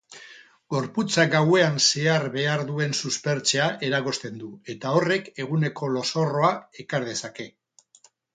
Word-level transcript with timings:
Gorputzak 0.75 1.27
gauean 1.33 1.75
zehar 1.87 2.25
behar 2.35 2.63
duen 2.69 2.95
suspertzea 3.01 3.67
eragozten 3.89 4.41
du, 4.45 4.49
eta 4.75 4.95
horrek 5.01 5.31
eguneko 5.45 5.91
lozorroa 5.99 6.51
ekar 6.87 7.07
dezake. 7.13 7.49